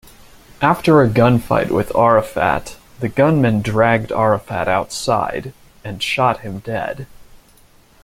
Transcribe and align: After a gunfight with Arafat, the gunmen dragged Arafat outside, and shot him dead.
After 0.63 1.03
a 1.03 1.07
gunfight 1.07 1.69
with 1.69 1.95
Arafat, 1.95 2.75
the 2.99 3.07
gunmen 3.07 3.61
dragged 3.61 4.11
Arafat 4.11 4.67
outside, 4.67 5.53
and 5.83 6.01
shot 6.01 6.39
him 6.39 6.57
dead. 6.57 7.05